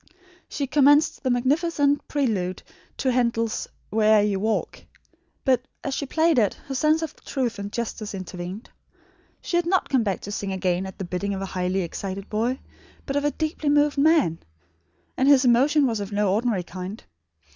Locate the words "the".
1.21-1.29, 10.97-11.05